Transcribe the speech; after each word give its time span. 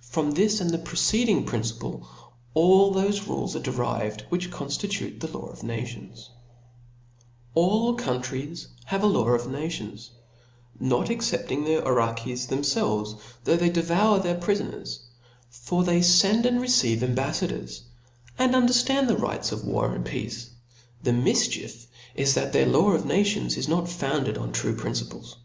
From 0.00 0.30
this 0.30 0.62
and 0.62 0.70
the 0.70 0.78
preceding 0.78 1.44
principle 1.44 2.08
all 2.54 2.94
thofe 2.94 3.28
rules 3.28 3.54
are 3.54 3.60
derived 3.60 4.22
which 4.30 4.50
conftitute 4.50 5.18
thtlaw 5.18 5.52
of 5.52 5.62
nations. 5.62 6.30
B 7.54 7.60
4 7.60 7.62
All 7.64 7.88
I 7.92 7.92
THESPIRIT 7.92 7.96
Book 7.98 8.06
All 8.06 8.06
countries 8.14 8.68
have 8.86 9.02
a 9.02 9.06
law 9.06 9.26
of 9.28 9.50
nations, 9.50 10.12
notexcep^;* 10.80 11.30
Chap, 11.30 11.46
3. 11.48 11.56
^"g 11.56 11.62
^J^'^ 11.64 11.84
Iroquois 11.84 11.96
fhemfelves, 12.48 13.18
though 13.44 13.56
they 13.58 13.68
devour 13.68 14.18
their 14.20 14.38
prifoners: 14.40 15.00
for 15.50 15.84
they 15.84 16.00
fend 16.00 16.46
and 16.46 16.62
receive 16.62 17.00
ambaflk 17.00 17.48
dor?^, 17.50 17.68
and 18.38 18.54
underftand 18.54 19.06
the 19.08 19.18
rights 19.18 19.52
of 19.52 19.66
war 19.66 19.94
and 19.94 20.06
peace. 20.06 20.48
The 21.02 21.10
mifchief 21.10 21.88
is, 22.14 22.32
that 22.36 22.54
their 22.54 22.64
lavy 22.64 22.96
of 22.96 23.04
nations 23.04 23.58
is 23.58 23.66
nbt 23.66 23.88
founded 23.88 24.38
on 24.38 24.50
true 24.52 24.74
principles. 24.76 25.36